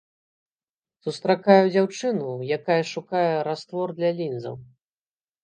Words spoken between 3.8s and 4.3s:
для